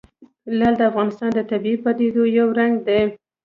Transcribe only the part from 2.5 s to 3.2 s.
رنګ دی.